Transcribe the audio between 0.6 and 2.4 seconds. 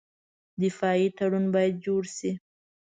دفاعي تړون باید جوړ شي.